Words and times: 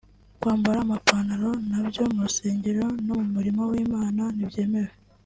Kwambara 0.39 0.77
amapantaro 0.81 1.49
nabyo 1.69 2.01
mu 2.13 2.19
rusengero 2.25 2.85
no 3.05 3.13
mu 3.21 3.27
murimo 3.33 3.61
w’Imana 3.71 4.23
ntibyemewe 4.35 4.91